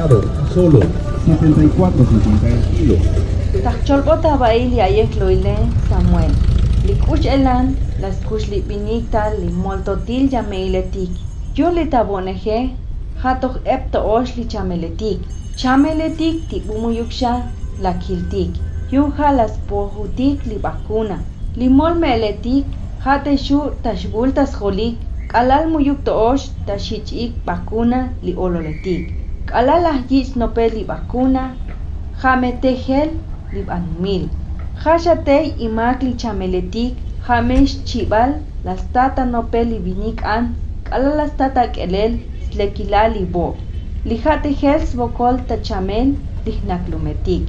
[0.00, 0.22] pesado,
[0.54, 0.80] solo
[1.26, 2.98] 74.50 kilos.
[3.64, 5.56] Tachcholbota baili ayek loile
[5.88, 6.32] Samuel.
[6.84, 11.10] Likuch elan, las kuch lipinita li moltotil yameiletik.
[11.54, 12.70] Yo li taboneje,
[13.22, 15.18] hatok epto osh li chameletik.
[15.56, 17.32] Chameletik tibumuyuksha
[17.82, 18.50] la kiltik.
[18.90, 21.18] Yunja las pojutik li vacuna.
[21.56, 22.64] Limol meletik,
[23.04, 24.96] hate shu tashbul tasjolik.
[25.28, 29.19] Kalal muyuk to osh tashichik vacuna li ololetik.
[29.50, 31.44] Kalal ahjich nope li vacuna.
[32.22, 33.10] Jamete gel
[33.54, 34.24] li banumil.
[34.82, 36.94] Hashate imak li chameletik.
[37.26, 38.30] Hamesh chibal
[38.66, 40.44] las tata nope li vinik an.
[40.88, 42.12] Kalal las tata kelel
[42.46, 43.46] slekila li bo.
[44.08, 46.08] Lijate gels bokol tachamel
[46.46, 47.44] lihnaklumetik.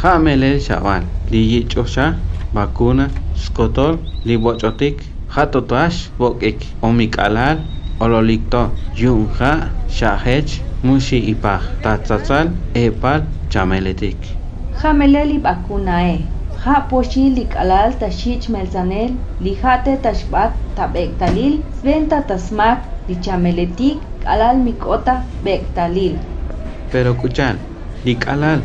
[0.00, 1.42] Jamelel chaval, li
[1.72, 2.06] chosha,
[2.54, 3.94] vacuna, skotol,
[4.26, 4.96] li bochotik,
[5.34, 7.58] hatotash, bokik, omikalal,
[8.00, 8.62] ololikto,
[9.00, 9.52] yunja,
[9.96, 10.52] shahech,
[10.82, 14.16] mushi ipaj, tatzatzal, epal, chameletik.
[14.82, 16.18] Jameleli bakunae.
[16.64, 24.56] Ja poshi li kalal tashich melzanel, li jate tashbat tabektalil, sventa tasmak, li chameletik, kalal
[24.66, 26.18] mikota bektalil.
[26.92, 27.56] Pero kuchal,
[28.04, 28.64] li kalal,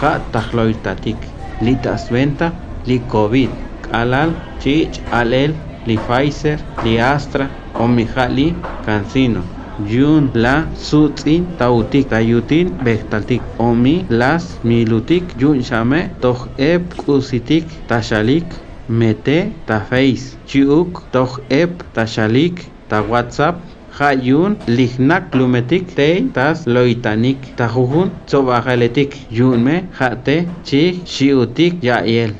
[0.00, 1.28] ja tajloitatik,
[1.60, 2.50] li tasventa,
[2.86, 3.50] li COVID,
[3.90, 5.54] kalal, chich, alel,
[5.86, 8.54] li Pfizer, li Astra, omijali,
[8.86, 9.55] cancino.
[9.78, 18.46] Yun la sutzin tautik tayutin bektaltik omi las milutik yun shame toj ep kusitik tashalik
[18.88, 22.56] mete ta face chiuk toj ep tashalik
[22.88, 23.56] ta whatsapp
[23.96, 27.38] Hayun lignak lumetik te tas loitanik.
[27.56, 32.32] Tajujun tsobajaletik yunme jate chi shiutik yael.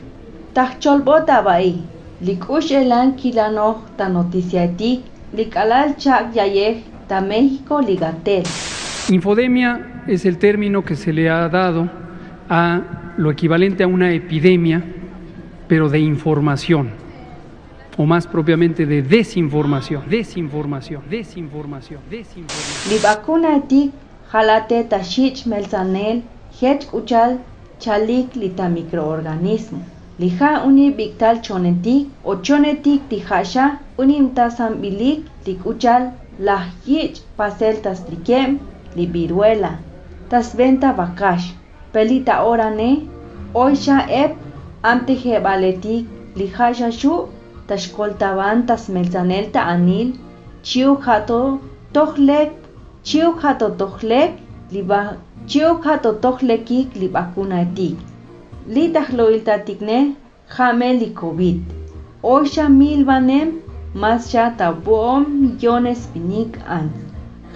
[0.55, 1.73] Tachcholbota bai.
[2.21, 5.01] Likush elan kilano ta noticiatik,
[5.37, 6.77] likalal chak yayej
[7.07, 8.43] ta México ligatel.
[9.09, 11.89] Infodemia es el término que se le ha dado
[12.49, 14.83] a lo equivalente a una epidemia,
[15.69, 16.91] pero de información,
[17.97, 22.91] o más propiamente de desinformación, desinformación, desinformación, desinformación.
[22.91, 23.93] Li vacuna etik
[24.31, 26.23] jalate tashich melzanel,
[26.61, 27.41] hech uchal
[27.79, 29.83] chalik lita microorganismo.
[30.19, 38.01] Lija uni biktal chonetik o chonetik tijasha uni mtasam bilik tikuchal la yich pasel tas
[38.07, 38.59] trikem
[38.97, 39.73] li viruela.
[40.31, 41.47] Tas venta bakash.
[41.93, 42.91] Pelita orane
[43.55, 44.33] oisha ep
[44.83, 45.15] ante
[45.47, 46.05] baletik
[46.37, 47.15] lijasha shu
[47.69, 50.09] tashkoltaban tas melzanel ta anil
[50.63, 51.41] chiu jato
[51.95, 52.51] tohlek
[53.09, 54.33] chiu jato tohlek
[54.75, 55.01] liba
[55.47, 57.97] chiu jato tohlekik li vacuna etik.
[58.75, 59.99] Li tahloiltatikne
[60.57, 61.59] jame li COVID.
[62.23, 63.05] Oisha mil
[64.33, 66.93] ya tabuom millones pinik an.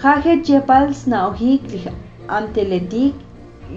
[0.03, 1.81] Jaje chepals na ojik li
[2.29, 3.15] amteletik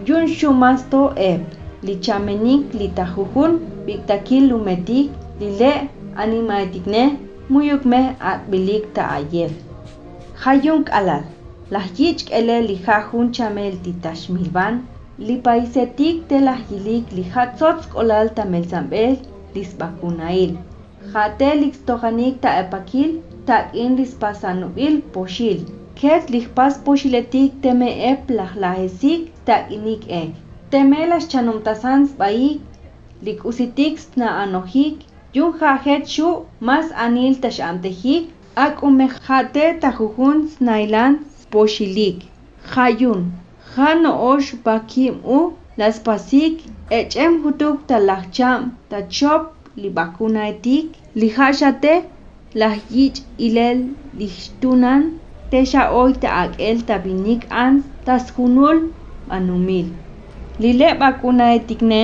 [0.08, 1.42] yun shumasto ep.
[1.84, 5.74] Li chamenik li tajujun biktakil lumetik li le
[6.16, 7.04] animaitikne
[7.50, 9.52] muyukme at bilik ta ayer.
[10.44, 11.24] Hayunk alal.
[11.72, 14.84] Las yich ele li jajun chamel titashmilban
[15.20, 19.18] li paisetik de la hilik li hatzotz kolal tamel zambel
[19.56, 19.76] lis
[21.12, 23.12] Jatelix tohanikta epakil
[23.48, 25.60] takinlis pasanuil poshil.
[26.00, 30.32] Ket lihpas poshiletik teme eplajlajesik takinik ek.
[30.72, 32.62] Temelas chanomtasans baik
[33.26, 34.96] lik usitik na anohik,
[35.34, 35.52] yun
[35.86, 38.24] jet shu mas anil tashantehik,
[38.56, 41.14] ak ume jate tajujun snailan
[41.52, 42.18] poshilik.
[42.74, 43.22] Jayun
[43.76, 45.40] jano ox bakim u
[45.78, 46.56] las pasik,
[46.90, 49.42] ech'em jutuk talajcham tachop
[49.82, 50.88] li vacuna etik
[51.20, 51.94] li hashate
[52.60, 53.80] las yich ilel
[54.20, 55.02] lishtunan
[55.52, 57.74] tesha oy ta akel tabinik an
[58.06, 58.78] tas hunul
[59.30, 59.88] manumil.
[60.62, 62.02] Li le vacuna etikne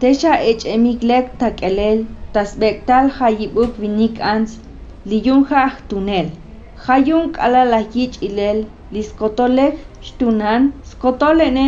[0.00, 1.98] tesha echemik lek takelel
[2.34, 4.50] tas bektal hayibuk vinik ans
[5.08, 5.42] li yun
[5.88, 6.28] tunel.
[6.86, 8.58] Hayun kala las yich ilel
[8.94, 9.74] liskotolek
[10.06, 11.66] shtunan skotolene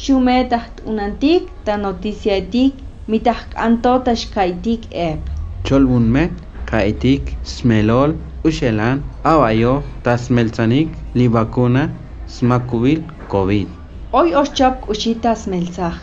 [0.00, 2.74] shume taht unantik ta noticia etik
[3.08, 5.20] mitah kanto tashkaitik ep.
[5.64, 6.30] Cholbunme,
[6.66, 8.14] kaitik, smelol,
[8.44, 11.88] ushelan, abayo, tasmelzanik, li vacuna,
[12.26, 13.68] smakubil, COVID.
[14.12, 15.94] Hoy oschop ushita smelzaj.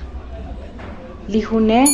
[1.27, 1.85] Lijune,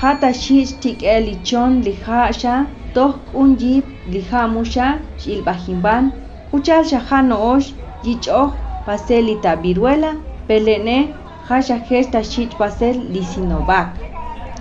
[0.00, 6.12] hata shish tik elichon lijasha, toh unjib lijamusha, shilbajimban,
[6.52, 7.74] uchal shahano osh,
[8.04, 8.52] yichoh,
[8.86, 10.14] paselita viruela,
[10.48, 10.98] pelene,
[11.48, 14.09] hasha gesta shich pasel lisinovac.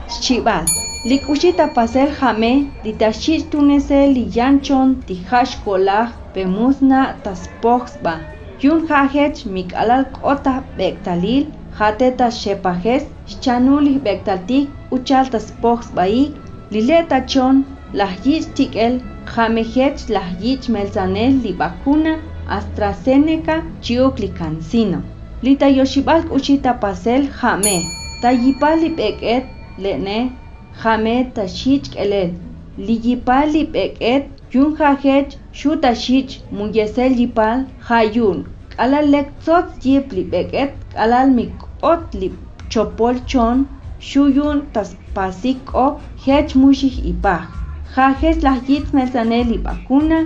[0.10, 0.66] Chibal.
[1.06, 8.20] Likushita pasel jame, litashich tunese li yanchon, tihash kolaj, pemusna taspoxba.
[8.62, 11.46] Yun hajech mikalal kota bektalil
[11.78, 13.04] hateta shepajes
[13.44, 16.34] chanuli bektaltik uchaltas pox baik
[16.72, 17.64] lileta chon
[17.94, 19.00] lahjich tikel
[19.34, 22.14] jamejech lahjich melzanel li vacuna
[22.58, 25.00] AstraZeneca chiuk li cancino.
[25.44, 26.22] Lita yoshibal
[26.82, 27.78] pasel jame.
[28.22, 29.46] Tayipali beket
[29.84, 30.20] lene
[30.82, 32.32] jame tashich elel.
[32.78, 38.40] Liyipali beket yun jajech shuta shich muyesel yipal hayun.
[38.84, 40.74] Alal lek tzot yip li beket
[41.04, 42.04] alal mikot
[42.72, 43.68] chopol chon
[44.00, 45.96] shuyun tas pasik op
[46.26, 47.44] hech mushih ipaj.
[47.96, 50.20] Jajes las yitz mesanel li vacuna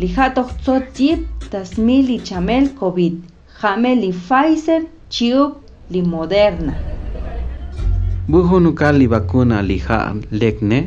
[0.00, 1.22] li jatoh tzot yip
[1.52, 3.14] tas mi li chamel COVID.
[4.02, 4.82] Li Pfizer
[5.14, 5.52] chiuk
[5.92, 6.93] li Moderna.
[8.32, 9.98] Buhunuka li vacuna li ha
[10.40, 10.78] lekne.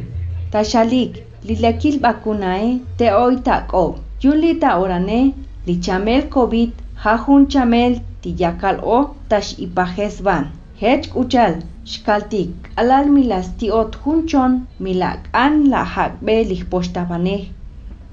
[0.53, 1.17] Tashalik
[1.47, 3.83] li lekil vacuna e te hoy tako.
[4.23, 5.19] Yun li ta orane
[5.67, 6.71] li chamel COVID
[7.03, 8.99] hajun chamel ti yakal o
[9.29, 10.47] tash ipajes van.
[10.81, 11.53] Hech uchal
[11.91, 17.37] shkaltik alal milas ti ot hunchon milak an la hakbe li poshtabane.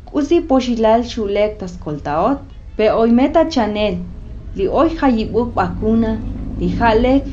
[0.08, 2.38] Kusi poshilal shulek tas koltaot
[2.76, 3.96] pe hoy meta chanel
[4.56, 6.12] li hoy hayibuk vacuna
[6.60, 7.24] li halek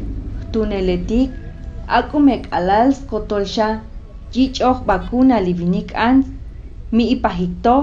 [0.51, 1.40] tuneletik
[1.99, 3.67] akumek alal skotolsha
[4.35, 6.25] yichok vacuna li vinik ans
[6.95, 7.75] mi ipahikto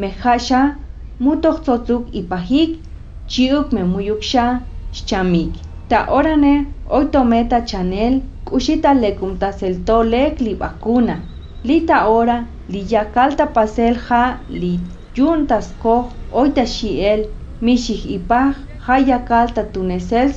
[0.00, 0.60] mejasha
[1.24, 2.70] mutok tzotzuk ipahik
[3.30, 4.44] chiuk me muyuksha
[5.08, 5.52] chamik
[5.90, 6.54] ta orane
[6.92, 8.14] hoy tometa chanel
[8.48, 11.16] kushita lekumta selto lek li vacuna
[11.66, 12.38] li ta ora
[12.72, 14.22] li yakalta pasel ja
[14.60, 14.74] li
[15.16, 15.96] yuntas ko
[16.34, 17.20] hoy ta shiel
[17.64, 18.52] mishik ipaj
[18.86, 20.28] ja yakalta tunesel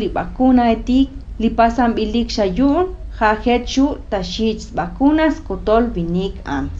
[0.00, 1.08] li vacuna etik
[1.40, 2.86] li pasan bilik shayun
[3.18, 6.78] ja hechu ta shich vacunas kotol vinik ans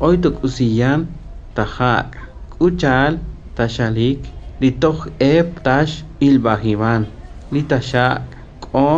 [0.00, 1.00] Hoy tok usiyan
[1.56, 2.08] tahak
[2.52, 3.12] kuchal
[3.56, 4.20] tashalik
[4.60, 4.98] li toh
[5.34, 5.94] eb tash
[6.26, 7.02] ilbahiman
[7.52, 8.20] li tashak
[8.64, 8.88] ko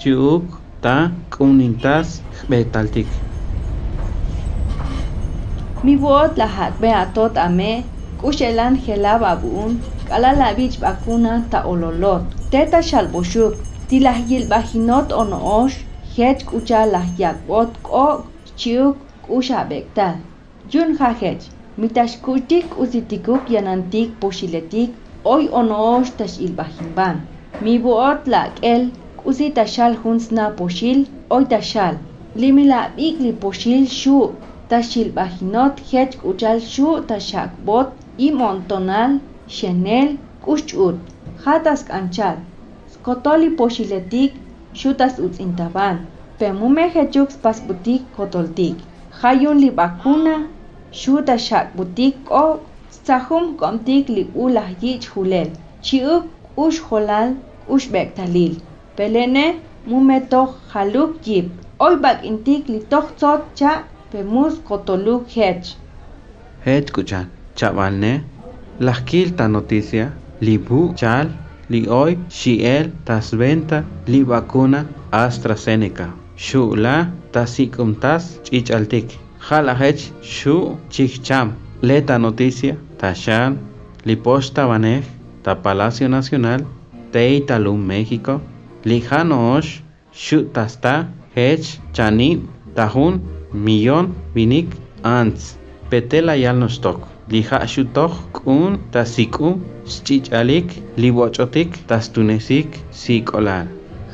[0.00, 0.44] chuk
[0.84, 0.96] ta
[1.32, 2.08] kunintas
[2.50, 3.08] betaltik.
[5.84, 7.72] Mi bot la hakbe atot ame
[8.20, 9.70] kushelan hela babun
[10.08, 12.24] kala la bich vacuna ta ololot.
[12.52, 13.54] Teta shalboshuk
[13.94, 15.74] tilajyil b'ajinot o'no'ox
[16.14, 18.20] jech k'uchal yakb'ot k'ok
[18.60, 20.16] chiuk k'uxab'ektal
[20.72, 21.44] yun jajech
[21.80, 24.90] mitaxkutik usitikuk yanantik puxiletik
[25.34, 27.20] oy o'no'ox taxilb'ajinb'an
[27.64, 28.82] mi b'oot la'k'el
[29.20, 30.26] k'usi taxal juntz
[30.58, 30.98] puxil
[31.36, 31.94] oy taxal
[32.40, 34.32] limi la b'iik li puxil xu'
[34.70, 37.88] taxilb'ajinot jech k'uchal xu' taxakb'ot
[38.26, 39.12] im o'ntonal
[39.56, 40.08] xenel
[40.44, 40.98] k'uxch'ut
[41.44, 42.36] jatas k'anchal
[43.04, 44.32] skotoli poshiletik
[44.72, 45.96] shutas utzintaban.
[46.38, 48.76] Pemume hechuk pasputik kotoltik.
[49.20, 50.36] Hayun li vacuna
[51.00, 52.44] shuta shakbutik o
[53.06, 55.50] sahum komtik li ulah yich hulel
[55.84, 56.24] chiuk
[56.56, 57.36] ush holal
[57.68, 58.54] ush bektalil.
[58.96, 59.46] Pelene
[59.86, 61.46] mume toch haluk yip.
[61.78, 63.72] Hoy bak intik li toch tzot cha
[64.10, 65.76] pemus kotoluk hech
[66.64, 67.26] Het kuchan
[67.58, 68.12] chavalne
[68.80, 70.06] lahkil ta noticia
[70.40, 71.28] li bu chal
[71.72, 76.08] li hoy shiel tas venta li vacuna AstraZeneca.
[76.36, 76.96] Shu la
[77.32, 79.08] tasikum tas chichaltik.
[79.46, 81.54] Jala hech shu chicham.
[81.82, 83.58] Leta noticia tashan
[84.04, 85.04] li posta banej
[85.44, 86.60] ta Palacio Nacional
[87.12, 88.40] Teitalum México.
[88.84, 89.80] Li hanosh
[90.12, 90.94] shu tasta
[91.36, 92.30] hech chani
[92.74, 93.20] tahun
[93.52, 94.68] millón vinik
[95.02, 95.56] ants.
[95.90, 97.13] Petela yal nostok.
[97.32, 103.66] Liha shutok kun tasikum chichalik libochotik tastunesik sikolal.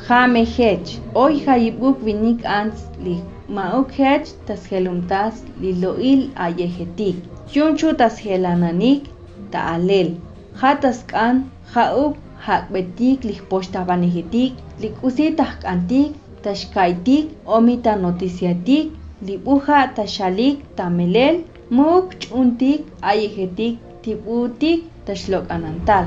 [0.07, 3.15] Jame hech hoy hayibuk vinik ans li
[3.49, 7.15] mauk hech tas helumtas li loil ayehetik
[7.55, 9.11] yunchu tas helananik
[9.51, 10.15] ta alel
[10.61, 12.15] hatas kan hauk
[12.47, 18.85] hakbetik li poshtabanihitik li kusitak antik tashkaitik omita noticiatik
[19.27, 21.35] li buja tashalik tamelel
[21.71, 26.05] muk chuntik ayehetik tibutik tashlok anantal.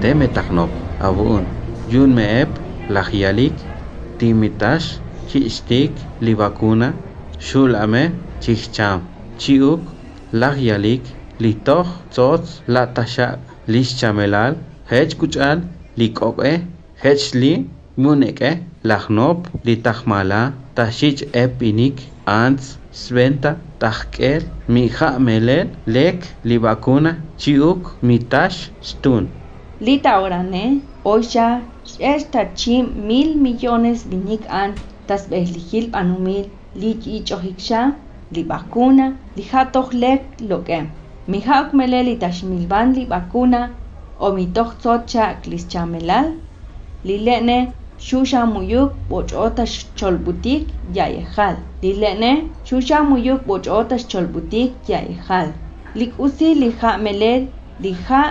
[0.00, 0.70] Teme taknop
[1.08, 1.42] abun
[1.92, 2.50] yun meep
[2.94, 3.54] lahyalik
[4.18, 5.92] timitash chistik
[6.24, 6.88] li vacuna
[7.46, 8.04] shul ame
[8.42, 8.98] chicham
[9.42, 9.82] chiuk
[10.40, 11.02] lahyalik
[11.42, 13.38] li toch tzots la tashak
[13.72, 14.52] lish chamelal
[14.90, 15.58] hech kuchal
[15.98, 16.52] li kope
[17.02, 17.52] hech li
[17.96, 18.50] muneke
[18.84, 21.96] lahnop li tahmala tashich epinik
[22.26, 24.84] ants sventa tahkel mi
[25.26, 29.28] melel lek li vacuna chiuk mitash stun.
[29.80, 31.60] Lita orane, oisha,
[31.98, 34.74] esta chim mil millones vinik an,
[35.06, 37.82] tas behlijil anumil, li ichohiksha,
[38.34, 39.06] li vacuna,
[39.36, 40.80] li hatoh lek loke.
[41.28, 43.70] Mihauk meleli tashmilban li vacuna
[44.18, 46.28] o mitochtzocha klischamelal
[47.04, 47.58] lilene
[48.06, 50.62] Shusha xuxamuyuk boch'ota xcholb'utik
[50.96, 55.48] yayijal lile'nej xuxamuyuk boch'ota xcholb'utik yayijal
[56.00, 57.42] lik'usil lija' melet
[57.84, 58.24] lija'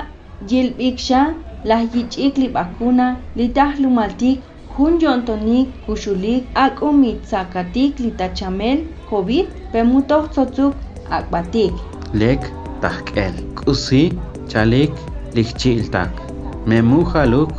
[0.52, 1.22] yilb'ik xa
[1.70, 4.40] laj yich'ik lib'ajuna li tah lumaltik
[4.76, 10.74] hun yontonik kushulik, kuxulik ak'un mitzakatik litachamel jowik pemuntoj tzotzuk
[11.18, 11.74] ak'b'atik
[12.22, 12.42] lek
[12.84, 14.04] tahk'el k'usi
[14.52, 14.94] chalik
[15.36, 16.12] likchi'ltak
[16.70, 17.52] memujaluk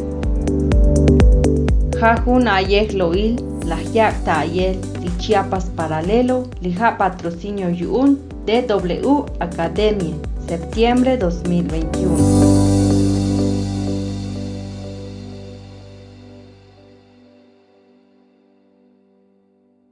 [2.00, 8.16] jajun ayej loil las yak ta'ayel li Chiapas Paralelo lija patrocinio yu'un
[8.46, 10.14] DW Academia
[10.48, 12.55] septiembre 2021